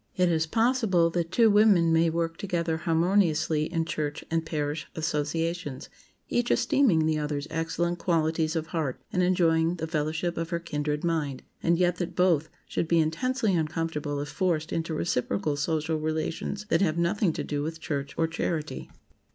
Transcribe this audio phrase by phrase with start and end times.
[0.17, 5.89] It is possible that two women may work together harmoniously in church and parish associations,
[6.27, 11.03] each esteeming the other's excellent qualities of heart and enjoying the fellowship of her "kindred
[11.03, 16.65] mind," and yet that both should be intensely uncomfortable if forced into reciprocal social relations
[16.69, 18.89] that have nothing to do with church or charity.